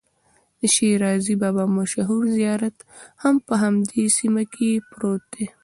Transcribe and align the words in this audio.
د 0.59 0.61
شیرازي 0.75 1.35
بابا 1.41 1.65
مشهور 1.77 2.23
زیارت 2.37 2.77
هم 3.23 3.35
په 3.47 3.53
همدې 3.63 4.03
سیمه 4.17 4.43
کې 4.53 4.69
پروت 4.91 5.23
دی. 5.33 5.45